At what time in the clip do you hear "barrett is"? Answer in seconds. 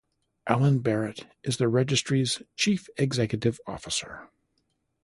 0.79-1.57